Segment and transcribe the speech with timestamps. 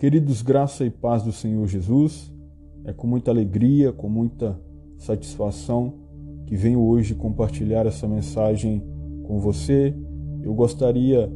[0.00, 2.32] Queridos, graça e paz do Senhor Jesus,
[2.86, 4.58] é com muita alegria, com muita
[4.96, 5.92] satisfação
[6.46, 8.82] que venho hoje compartilhar essa mensagem
[9.24, 9.94] com você.
[10.42, 11.30] Eu gostaria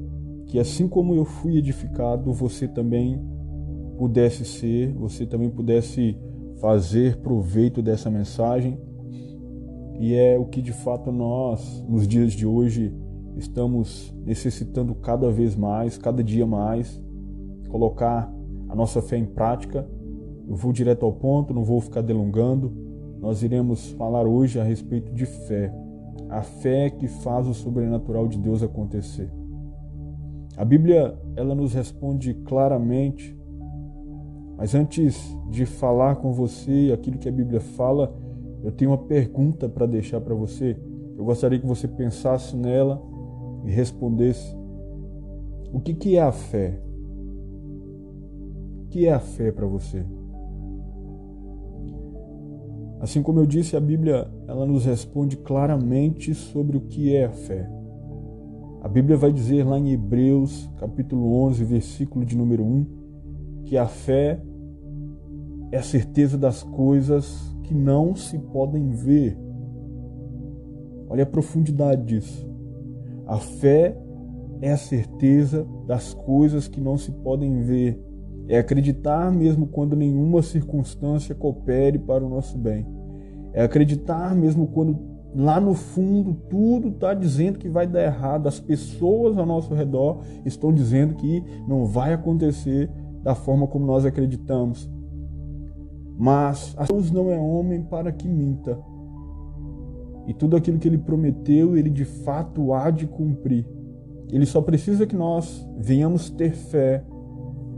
[0.47, 3.21] que, assim como eu fui edificado, você também
[3.99, 6.17] pudesse ser, você também pudesse
[6.59, 8.79] fazer proveito dessa mensagem.
[10.01, 12.95] E é o que de fato nós, nos dias de hoje,
[13.37, 16.99] estamos necessitando cada vez mais, cada dia mais,
[17.69, 18.34] colocar
[18.75, 19.89] a nossa fé em prática.
[20.49, 22.73] Eu vou direto ao ponto, não vou ficar delongando.
[23.21, 25.73] Nós iremos falar hoje a respeito de fé,
[26.29, 29.31] a fé que faz o sobrenatural de Deus acontecer.
[30.57, 33.39] A Bíblia, ela nos responde claramente,
[34.57, 38.13] mas antes de falar com você aquilo que a Bíblia fala,
[38.63, 40.77] eu tenho uma pergunta para deixar para você.
[41.17, 43.01] Eu gostaria que você pensasse nela
[43.65, 44.57] e respondesse:
[45.73, 46.81] O que, que é a fé?
[48.95, 50.05] Que é a fé para você?
[53.01, 57.33] Assim como eu disse, a Bíblia ela nos responde claramente sobre o que é a
[57.33, 57.69] fé.
[58.81, 62.87] A Bíblia vai dizer lá em Hebreus, capítulo 11, versículo de número 1,
[63.65, 64.41] que a fé
[65.73, 69.37] é a certeza das coisas que não se podem ver.
[71.09, 72.49] Olha a profundidade disso.
[73.27, 74.01] A fé
[74.61, 78.14] é a certeza das coisas que não se podem ver.
[78.49, 82.87] É acreditar mesmo quando nenhuma circunstância coopere para o nosso bem.
[83.53, 84.99] É acreditar mesmo quando
[85.35, 88.47] lá no fundo tudo está dizendo que vai dar errado.
[88.47, 92.91] As pessoas ao nosso redor estão dizendo que não vai acontecer
[93.23, 94.91] da forma como nós acreditamos.
[96.19, 98.79] Mas Deus não é homem para que minta.
[100.27, 103.67] E tudo aquilo que ele prometeu, ele de fato há de cumprir.
[104.31, 107.05] Ele só precisa que nós venhamos ter fé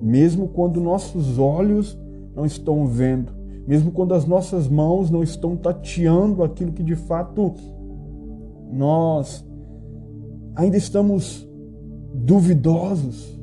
[0.01, 1.99] mesmo quando nossos olhos
[2.35, 3.33] não estão vendo,
[3.67, 7.55] mesmo quando as nossas mãos não estão tateando aquilo que de fato
[8.73, 9.45] nós
[10.55, 11.49] ainda estamos
[12.15, 13.37] duvidosos.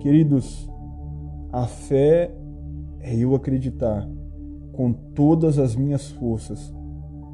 [0.00, 0.68] Queridos,
[1.50, 2.34] a fé
[3.00, 4.08] é eu acreditar
[4.72, 6.74] com todas as minhas forças,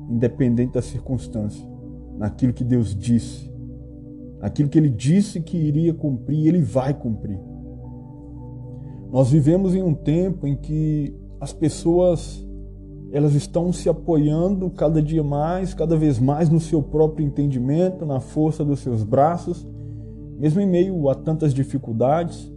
[0.09, 1.67] independente da circunstância,
[2.17, 3.50] naquilo que Deus disse
[4.41, 7.39] Aquilo que ele disse que iria cumprir, ele vai cumprir.
[9.13, 12.47] Nós vivemos em um tempo em que as pessoas
[13.13, 18.21] elas estão se apoiando cada dia mais, cada vez mais no seu próprio entendimento, na
[18.21, 19.67] força dos seus braços,
[20.39, 22.51] mesmo em meio a tantas dificuldades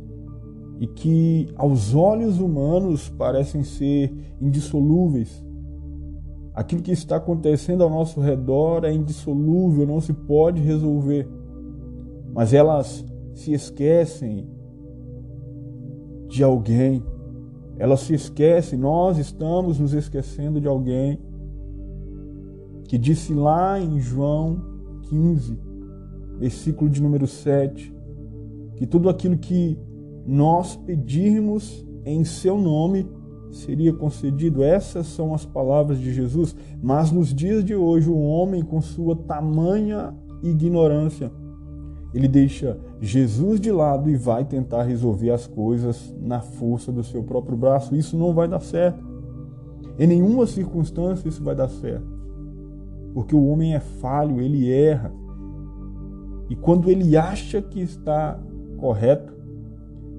[0.79, 5.43] e que aos olhos humanos parecem ser indissolúveis.
[6.53, 11.27] Aquilo que está acontecendo ao nosso redor é indissolúvel, não se pode resolver
[12.33, 14.47] mas elas se esquecem
[16.27, 17.03] de alguém.
[17.77, 21.19] Elas se esquecem, nós estamos nos esquecendo de alguém
[22.87, 24.61] que disse lá em João
[25.03, 25.57] 15,
[26.39, 27.93] versículo de número 7,
[28.75, 29.79] que tudo aquilo que
[30.25, 33.07] nós pedirmos em seu nome
[33.51, 34.63] seria concedido.
[34.63, 36.55] Essas são as palavras de Jesus.
[36.81, 41.31] Mas nos dias de hoje, o homem, com sua tamanha ignorância,
[42.13, 47.23] ele deixa Jesus de lado e vai tentar resolver as coisas na força do seu
[47.23, 47.95] próprio braço.
[47.95, 49.03] Isso não vai dar certo.
[49.97, 52.05] Em nenhuma circunstância isso vai dar certo.
[53.13, 55.11] Porque o homem é falho, ele erra.
[56.49, 58.39] E quando ele acha que está
[58.77, 59.33] correto,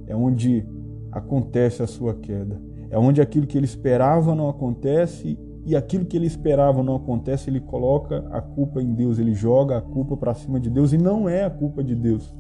[0.07, 0.67] é onde
[1.13, 2.61] acontece a sua queda.
[2.91, 7.49] É onde aquilo que ele esperava não acontece e aquilo que ele esperava não acontece,
[7.49, 10.99] ele coloca a culpa em Deus, ele joga a culpa para cima de Deus e
[10.99, 12.35] não é a culpa de Deus.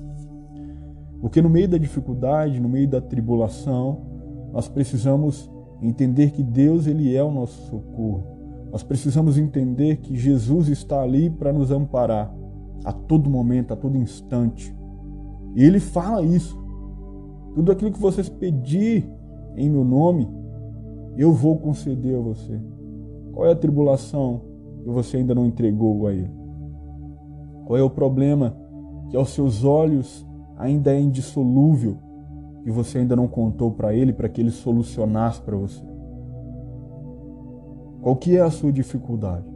[1.21, 4.03] Porque no meio da dificuldade, no meio da tribulação,
[4.53, 8.25] nós precisamos entender que Deus ele é o nosso socorro.
[8.71, 12.35] Nós precisamos entender que Jesus está ali para nos amparar
[12.85, 14.75] a todo momento, a todo instante.
[15.55, 16.63] E ele fala isso.
[17.55, 19.09] Tudo aquilo que vocês pedir
[19.57, 20.29] em meu nome,
[21.17, 22.61] eu vou conceder a você.
[23.35, 24.43] Qual é a tribulação
[24.85, 26.31] que você ainda não entregou a Ele?
[27.67, 28.57] Qual é o problema
[29.11, 30.25] que aos seus olhos
[30.57, 31.97] ainda é indissolúvel
[32.63, 35.83] que você ainda não contou para Ele para que Ele solucionasse para você?
[38.01, 39.47] Qual que é a sua dificuldade?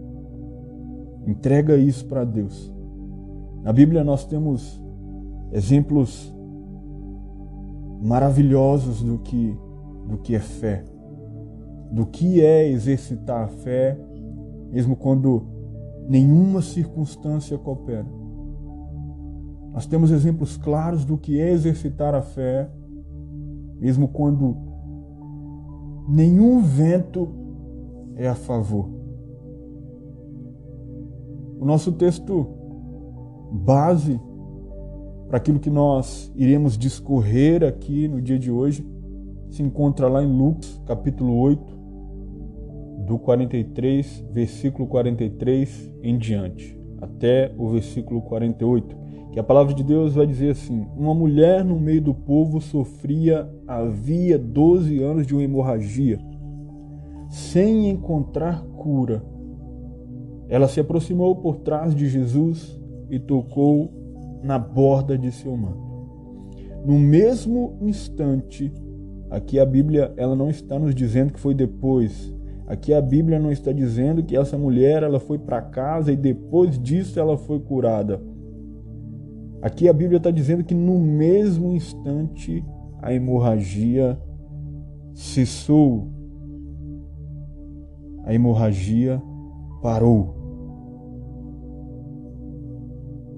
[1.27, 2.75] Entrega isso para Deus.
[3.63, 4.83] Na Bíblia nós temos
[5.53, 6.35] exemplos
[8.03, 9.57] maravilhosos do que
[10.09, 10.85] do que é fé
[11.91, 13.99] do que é exercitar a fé,
[14.71, 15.47] mesmo quando
[16.09, 18.07] nenhuma circunstância coopera.
[19.73, 22.71] Nós temos exemplos claros do que é exercitar a fé
[23.81, 24.57] mesmo quando
[26.09, 27.29] nenhum vento
[28.17, 28.89] é a favor.
[31.61, 32.47] O nosso texto
[33.53, 34.21] base
[35.29, 38.87] para aquilo que nós iremos discorrer aqui no dia de hoje
[39.51, 41.78] se encontra lá em Lucas, capítulo 8,
[43.09, 48.95] do 43, versículo 43 em diante, até o versículo 48,
[49.33, 53.51] que a palavra de Deus vai dizer assim: Uma mulher no meio do povo sofria
[53.67, 56.21] havia 12 anos de uma hemorragia,
[57.31, 59.25] sem encontrar cura.
[60.49, 62.79] Ela se aproximou por trás de Jesus
[63.11, 63.91] e tocou
[64.43, 65.89] na borda de seu manto.
[66.85, 68.73] No mesmo instante,
[69.31, 72.35] aqui a Bíblia ela não está nos dizendo que foi depois,
[72.69, 76.79] Aqui a Bíblia não está dizendo que essa mulher ela foi para casa e depois
[76.79, 78.21] disso ela foi curada.
[79.63, 82.63] Aqui a Bíblia está dizendo que no mesmo instante
[83.01, 84.21] a hemorragia
[85.15, 86.09] cessou.
[88.25, 89.19] A hemorragia
[89.81, 90.37] parou.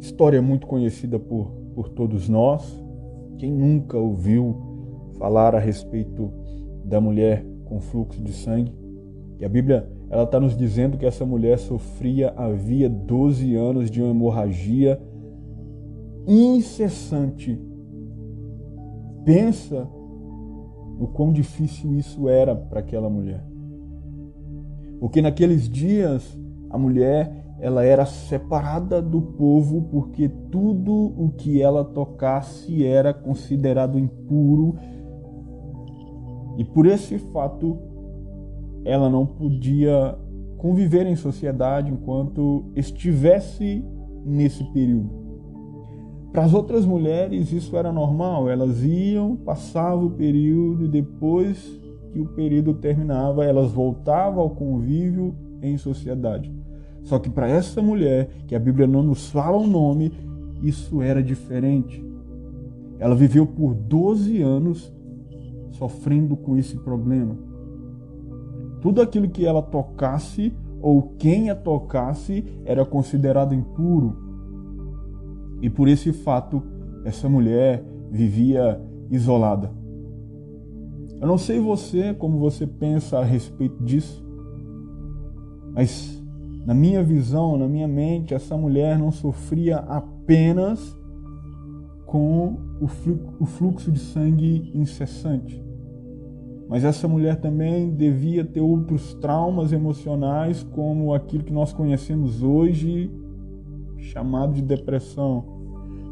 [0.01, 2.85] História muito conhecida por, por todos nós.
[3.39, 4.57] Quem nunca ouviu
[5.21, 6.33] falar a respeito
[6.85, 8.80] da mulher com fluxo de sangue?
[9.41, 14.03] E a Bíblia ela está nos dizendo que essa mulher sofria havia 12 anos de
[14.03, 15.01] uma hemorragia
[16.27, 17.59] incessante.
[19.25, 19.89] Pensa
[20.99, 23.43] no quão difícil isso era para aquela mulher.
[25.01, 26.39] Porque naqueles dias
[26.69, 33.99] a mulher ela era separada do povo porque tudo o que ela tocasse era considerado
[33.99, 34.77] impuro.
[36.59, 37.90] E por esse fato
[38.85, 40.17] ela não podia
[40.57, 43.85] conviver em sociedade enquanto estivesse
[44.25, 45.19] nesse período.
[46.33, 51.81] Para as outras mulheres isso era normal, elas iam, passavam o período e depois
[52.13, 56.53] que o período terminava, elas voltavam ao convívio em sociedade.
[57.03, 60.13] Só que para essa mulher, que a Bíblia não nos fala o nome,
[60.63, 62.05] isso era diferente.
[62.99, 64.93] Ela viveu por 12 anos
[65.71, 67.50] sofrendo com esse problema
[68.81, 74.17] tudo aquilo que ela tocasse ou quem a tocasse era considerado impuro.
[75.61, 76.63] E por esse fato,
[77.05, 78.81] essa mulher vivia
[79.11, 79.71] isolada.
[81.21, 84.25] Eu não sei você, como você pensa a respeito disso,
[85.75, 86.19] mas
[86.65, 90.99] na minha visão, na minha mente, essa mulher não sofria apenas
[92.07, 92.57] com
[93.39, 95.63] o fluxo de sangue incessante.
[96.71, 103.11] Mas essa mulher também devia ter outros traumas emocionais, como aquilo que nós conhecemos hoje,
[103.99, 105.45] chamado de depressão.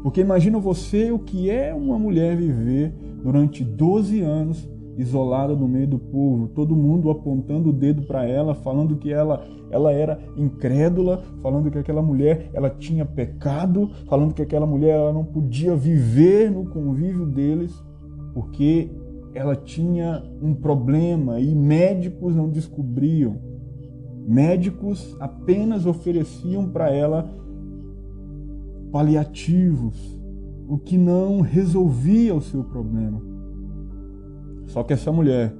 [0.03, 5.87] Porque imagina você o que é uma mulher viver durante 12 anos isolada no meio
[5.87, 11.23] do povo, todo mundo apontando o dedo para ela, falando que ela ela era incrédula,
[11.41, 16.51] falando que aquela mulher ela tinha pecado, falando que aquela mulher ela não podia viver
[16.51, 17.81] no convívio deles,
[18.33, 18.89] porque
[19.33, 23.37] ela tinha um problema e médicos não descobriam.
[24.27, 27.29] Médicos apenas ofereciam para ela
[28.91, 29.95] paliativos,
[30.67, 33.21] o que não resolvia o seu problema.
[34.67, 35.53] Só que essa mulher,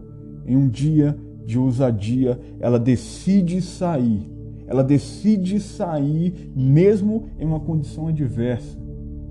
[0.45, 4.29] em um dia de ousadia, ela decide sair.
[4.67, 8.77] Ela decide sair mesmo em uma condição adversa.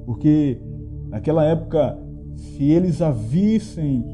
[0.05, 0.61] Porque
[1.09, 1.97] naquela época,
[2.35, 4.05] se eles a vissem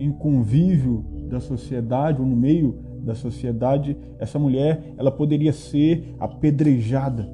[0.00, 7.28] em convívio da sociedade ou no meio da sociedade, essa mulher ela poderia ser apedrejada.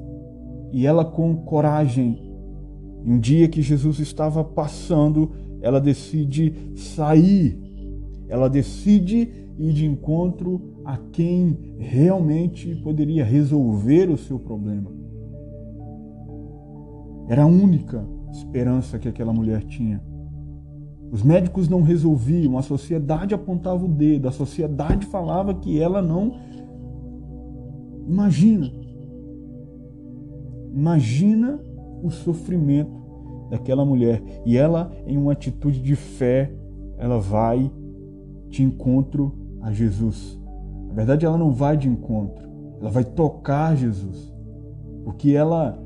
[0.71, 2.21] E ela com coragem,
[3.05, 5.31] um dia que Jesus estava passando,
[5.61, 7.57] ela decide sair.
[8.27, 14.91] Ela decide ir de encontro a quem realmente poderia resolver o seu problema.
[17.29, 20.01] Era a única esperança que aquela mulher tinha.
[21.11, 26.35] Os médicos não resolviam, a sociedade apontava o dedo, a sociedade falava que ela não.
[28.07, 28.71] Imagina.
[30.73, 31.59] Imagina
[32.03, 32.91] o sofrimento
[33.49, 34.21] daquela mulher.
[34.45, 36.51] E ela, em uma atitude de fé,
[36.97, 37.71] ela vai
[38.49, 40.39] de encontro a Jesus.
[40.87, 42.47] Na verdade, ela não vai de encontro,
[42.79, 44.33] ela vai tocar Jesus.
[45.03, 45.81] Porque ela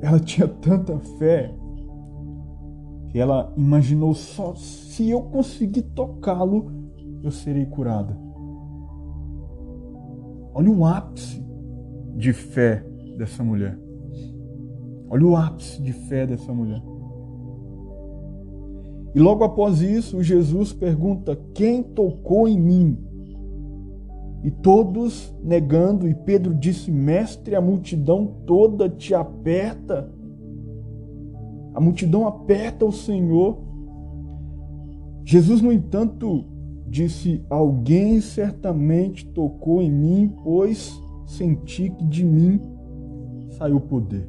[0.00, 1.52] ela tinha tanta fé
[3.08, 6.72] que ela imaginou só se eu conseguir tocá-lo,
[7.22, 8.16] eu serei curada.
[10.54, 11.44] Olha o ápice
[12.16, 12.84] de fé
[13.16, 13.78] dessa mulher.
[15.08, 16.82] Olha o ápice de fé dessa mulher.
[19.14, 22.98] E logo após isso, Jesus pergunta: Quem tocou em mim?
[24.44, 30.12] E todos negando, e Pedro disse: Mestre, a multidão toda te aperta.
[31.78, 33.56] A multidão aperta o Senhor.
[35.24, 36.44] Jesus, no entanto,
[36.88, 42.60] disse: Alguém certamente tocou em mim, pois senti que de mim
[43.50, 44.28] saiu poder.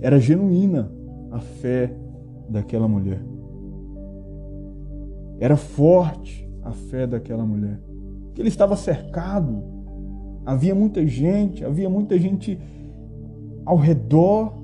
[0.00, 0.90] Era genuína
[1.30, 1.96] a fé
[2.48, 3.24] daquela mulher.
[5.38, 7.80] Era forte a fé daquela mulher.
[8.34, 9.62] Que ele estava cercado.
[10.44, 12.58] Havia muita gente, havia muita gente
[13.64, 14.63] ao redor,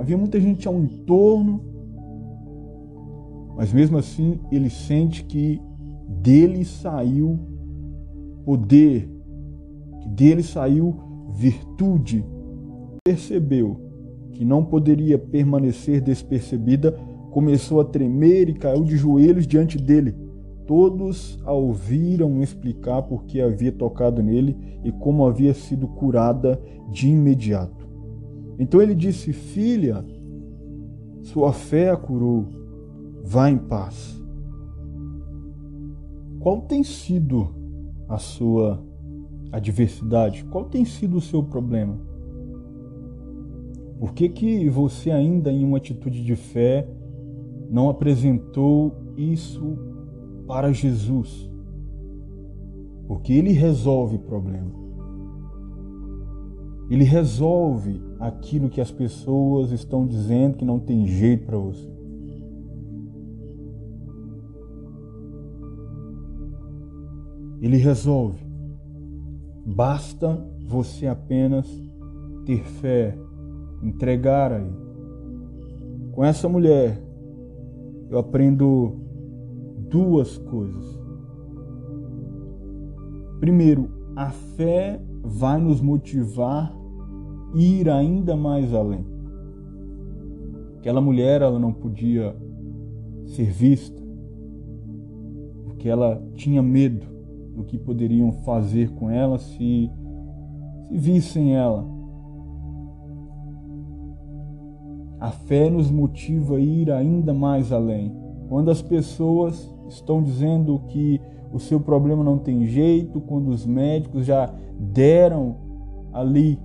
[0.00, 1.60] havia muita gente ao entorno.
[3.54, 5.60] Mas mesmo assim, ele sente que
[6.08, 7.38] dele saiu
[8.46, 9.10] poder,
[10.00, 10.96] que dele saiu
[11.34, 12.24] virtude.
[13.04, 13.76] Percebeu
[14.32, 16.92] que não poderia permanecer despercebida,
[17.30, 20.14] começou a tremer e caiu de joelhos diante dele.
[20.66, 26.58] Todos a ouviram explicar por que havia tocado nele e como havia sido curada
[26.90, 27.79] de imediato.
[28.60, 30.04] Então ele disse: Filha,
[31.22, 32.46] sua fé a curou,
[33.24, 34.22] vá em paz.
[36.38, 37.48] Qual tem sido
[38.06, 38.84] a sua
[39.50, 40.44] adversidade?
[40.44, 41.98] Qual tem sido o seu problema?
[43.98, 46.86] Por que, que você ainda em uma atitude de fé
[47.70, 49.78] não apresentou isso
[50.46, 51.50] para Jesus?
[53.08, 54.79] Porque ele resolve o problema.
[56.90, 61.88] Ele resolve aquilo que as pessoas estão dizendo que não tem jeito para você.
[67.62, 68.44] Ele resolve.
[69.64, 71.68] Basta você apenas
[72.44, 73.16] ter fé
[73.82, 74.72] entregar aí.
[76.12, 77.00] Com essa mulher,
[78.10, 78.96] eu aprendo
[79.88, 80.98] duas coisas.
[83.38, 86.79] Primeiro, a fé vai nos motivar
[87.54, 89.04] ir ainda mais além.
[90.78, 92.34] Aquela mulher, ela não podia
[93.26, 94.00] ser vista,
[95.64, 97.06] porque ela tinha medo
[97.54, 99.90] do que poderiam fazer com ela se,
[100.88, 101.86] se vissem ela
[105.20, 108.10] A fé nos motiva a ir ainda mais além.
[108.48, 111.20] Quando as pessoas estão dizendo que
[111.52, 115.56] o seu problema não tem jeito, quando os médicos já deram
[116.10, 116.58] ali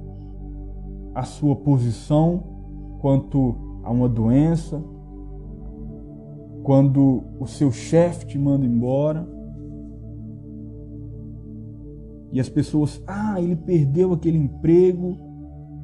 [1.16, 2.44] a sua posição
[3.00, 4.84] quanto a uma doença,
[6.62, 9.26] quando o seu chefe te manda embora,
[12.32, 15.16] e as pessoas, ah, ele perdeu aquele emprego,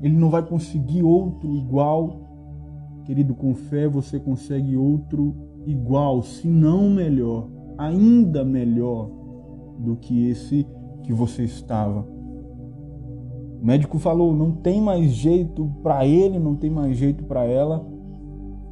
[0.02, 2.28] ele não vai conseguir outro igual.
[3.06, 5.34] Querido, com fé você consegue outro
[5.66, 7.48] igual, se não melhor,
[7.78, 9.10] ainda melhor
[9.80, 10.68] do que esse
[11.04, 12.06] que você estava.
[13.62, 17.86] O médico falou: não tem mais jeito para ele, não tem mais jeito para ela.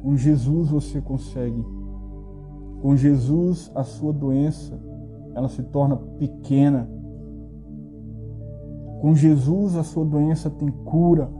[0.02, 1.64] Com Jesus você consegue.
[2.82, 4.80] Com Jesus a sua doença
[5.34, 6.90] ela se torna pequena.
[9.00, 11.30] Com Jesus a sua doença tem cura.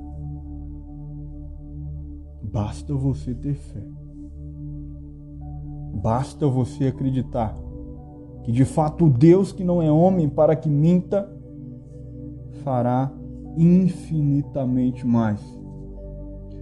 [2.42, 3.82] Basta você ter fé.
[5.94, 7.56] Basta você acreditar
[8.44, 11.28] que de fato o Deus que não é homem para que minta
[12.62, 13.12] fará
[13.56, 15.40] infinitamente mais.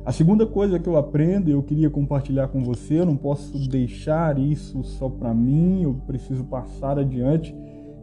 [0.04, 3.68] A segunda coisa que eu aprendo, e eu queria compartilhar com você, eu não posso
[3.68, 7.54] deixar isso só para mim, eu preciso passar adiante,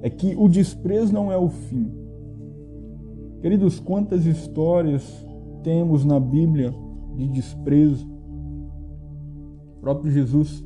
[0.03, 1.91] é que o desprezo não é o fim.
[3.41, 5.25] Queridos, quantas histórias
[5.63, 6.75] temos na Bíblia
[7.15, 8.07] de desprezo.
[9.77, 10.63] O próprio Jesus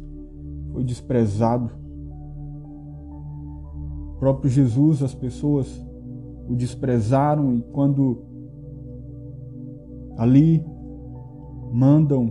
[0.74, 1.72] foi desprezado.
[4.14, 5.88] O próprio Jesus, as pessoas
[6.50, 8.24] o desprezaram e quando
[10.18, 10.65] ali
[11.72, 12.25] mandam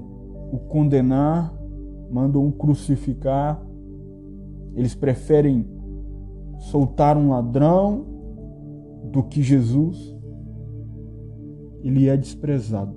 [0.52, 1.54] o condenar,
[2.10, 3.64] mandam o crucificar,
[4.74, 5.64] eles preferem
[6.58, 8.04] soltar um ladrão
[9.12, 10.16] do que Jesus.
[11.82, 12.96] Ele é desprezado.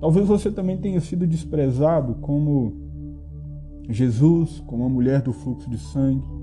[0.00, 2.72] Talvez você também tenha sido desprezado como
[3.88, 6.37] Jesus, como a mulher do fluxo de sangue.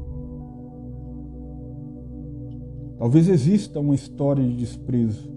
[2.98, 5.34] Talvez exista uma história de desprezo.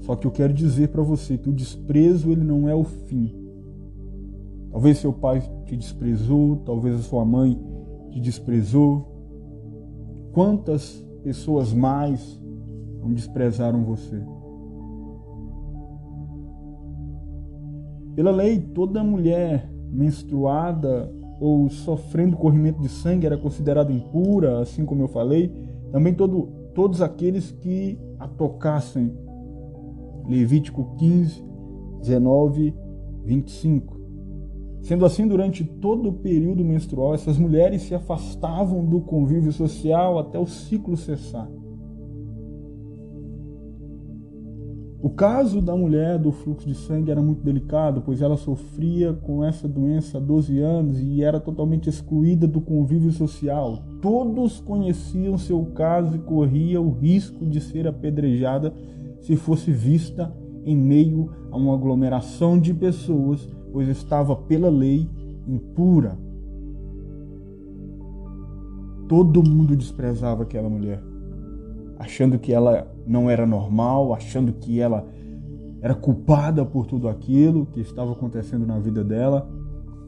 [0.00, 3.34] Só que eu quero dizer para você que o desprezo ele não é o fim.
[4.70, 7.58] Talvez seu pai te desprezou, talvez a sua mãe
[8.10, 9.12] te desprezou.
[10.32, 12.40] Quantas pessoas mais
[13.00, 14.22] não desprezaram você?
[18.14, 25.02] Pela lei, toda mulher menstruada ou sofrendo corrimento de sangue era considerada impura, assim como
[25.02, 25.52] eu falei.
[25.92, 29.12] Também todo, todos aqueles que a tocassem.
[30.28, 31.44] Levítico 15,
[32.00, 32.74] 19,
[33.24, 33.96] 25.
[34.82, 40.38] Sendo assim, durante todo o período menstrual, essas mulheres se afastavam do convívio social até
[40.38, 41.48] o ciclo cessar.
[45.16, 49.66] Caso da mulher do fluxo de sangue era muito delicado, pois ela sofria com essa
[49.66, 53.82] doença há 12 anos e era totalmente excluída do convívio social.
[54.02, 58.74] Todos conheciam seu caso e corria o risco de ser apedrejada
[59.20, 60.30] se fosse vista
[60.66, 65.08] em meio a uma aglomeração de pessoas, pois estava pela lei
[65.48, 66.18] impura.
[69.08, 71.00] Todo mundo desprezava aquela mulher
[71.98, 75.06] achando que ela não era normal, achando que ela
[75.80, 79.48] era culpada por tudo aquilo que estava acontecendo na vida dela.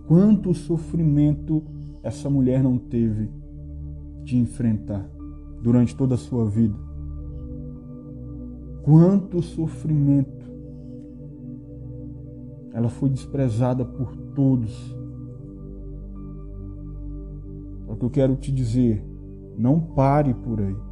[0.07, 1.63] Quanto sofrimento
[2.03, 3.31] essa mulher não teve
[4.23, 5.09] de enfrentar
[5.63, 6.77] durante toda a sua vida.
[8.83, 10.49] Quanto sofrimento.
[12.73, 14.95] Ela foi desprezada por todos.
[17.89, 19.05] É o que eu quero te dizer.
[19.57, 20.88] Não pare por aí.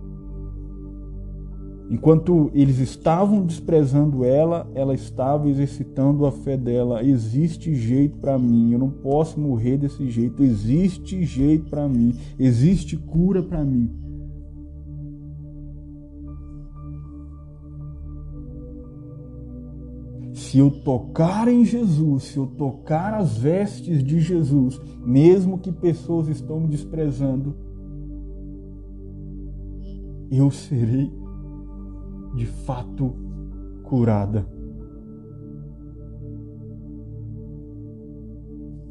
[1.88, 7.04] Enquanto eles estavam desprezando ela, ela estava exercitando a fé dela.
[7.04, 10.42] Existe jeito para mim, eu não posso morrer desse jeito.
[10.42, 13.88] Existe jeito para mim, existe cura para mim.
[20.32, 26.28] Se eu tocar em Jesus, se eu tocar as vestes de Jesus, mesmo que pessoas
[26.28, 27.54] estão me desprezando,
[30.30, 31.10] eu serei
[32.36, 33.14] de fato
[33.82, 34.46] curada.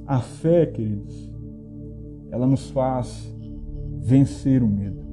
[0.08, 1.34] A fé, queridos,
[2.31, 3.34] ela nos faz
[4.01, 5.03] vencer o medo.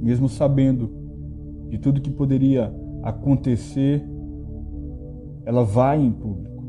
[0.00, 0.90] Mesmo sabendo
[1.68, 4.06] de tudo que poderia acontecer,
[5.44, 6.62] ela vai em público.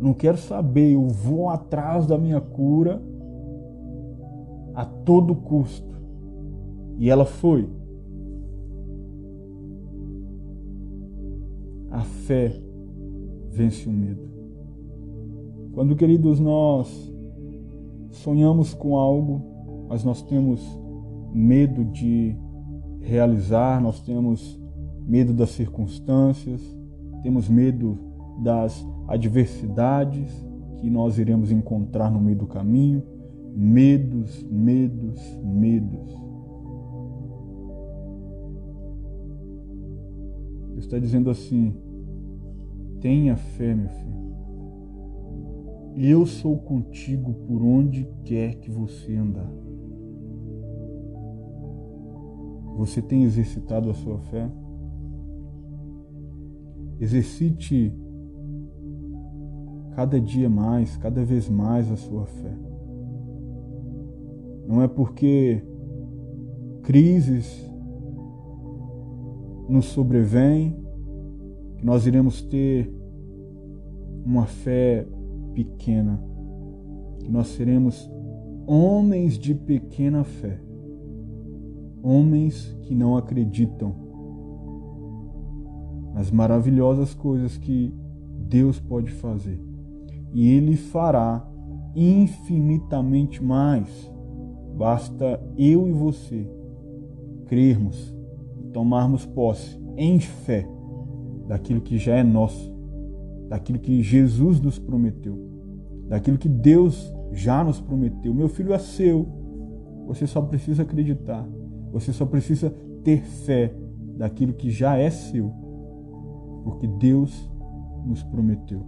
[0.00, 3.00] não quero saber, eu vou atrás da minha cura
[4.74, 5.92] a todo custo.
[6.98, 7.68] E ela foi.
[11.92, 12.50] A fé
[13.50, 14.22] vence o medo.
[15.74, 17.12] Quando, queridos, nós
[18.10, 20.60] sonhamos com algo, mas nós temos
[21.32, 22.34] medo de
[23.00, 24.58] realizar, nós temos
[25.06, 26.60] medo das circunstâncias,
[27.22, 27.98] temos medo
[28.42, 30.30] das adversidades
[30.78, 33.02] que nós iremos encontrar no meio do caminho,
[33.54, 36.21] medos, medos, medos.
[40.84, 41.74] Está dizendo assim:
[43.00, 44.12] tenha fé, meu filho.
[45.94, 49.50] Eu sou contigo por onde quer que você andar.
[52.76, 54.50] Você tem exercitado a sua fé?
[56.98, 57.92] Exercite
[59.94, 62.56] cada dia mais, cada vez mais a sua fé.
[64.66, 65.62] Não é porque
[66.82, 67.71] crises
[69.72, 70.76] nos sobrevêm
[71.78, 72.92] que nós iremos ter
[74.24, 75.06] uma fé
[75.54, 76.22] pequena,
[77.20, 78.10] que nós seremos
[78.66, 80.60] homens de pequena fé,
[82.02, 83.94] homens que não acreditam
[86.14, 87.94] nas maravilhosas coisas que
[88.48, 89.58] Deus pode fazer.
[90.34, 91.48] E Ele fará
[91.96, 94.12] infinitamente mais.
[94.76, 96.46] Basta eu e você
[97.46, 98.14] crermos
[98.72, 100.66] tomarmos posse em fé
[101.46, 102.72] daquilo que já é nosso,
[103.48, 105.38] daquilo que Jesus nos prometeu,
[106.08, 108.32] daquilo que Deus já nos prometeu.
[108.34, 109.26] Meu filho é seu,
[110.06, 111.46] você só precisa acreditar,
[111.92, 112.70] você só precisa
[113.04, 113.74] ter fé
[114.16, 115.52] daquilo que já é seu,
[116.64, 117.50] porque Deus
[118.06, 118.84] nos prometeu.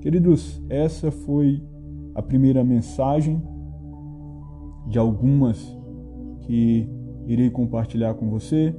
[0.00, 1.62] Queridos, essa foi
[2.14, 3.42] a primeira mensagem
[4.88, 5.78] de algumas
[6.40, 6.88] que
[7.32, 8.74] irei compartilhar com você.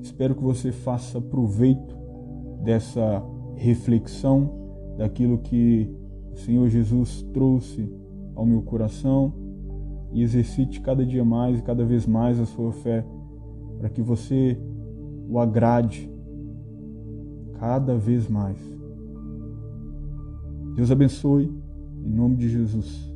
[0.00, 1.96] Espero que você faça proveito
[2.62, 3.20] dessa
[3.56, 5.92] reflexão, daquilo que
[6.32, 7.92] o Senhor Jesus trouxe
[8.36, 9.32] ao meu coração
[10.12, 13.04] e exercite cada dia mais e cada vez mais a sua fé,
[13.78, 14.56] para que você
[15.28, 16.08] o agrade
[17.58, 18.58] cada vez mais.
[20.76, 21.52] Deus abençoe,
[22.04, 23.15] em nome de Jesus.